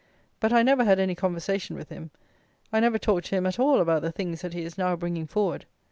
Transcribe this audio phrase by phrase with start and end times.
[0.39, 2.09] But I never had any conversation with him:
[2.73, 5.27] I never talked to him at all about the things that he is now bringing
[5.27, 5.65] forward.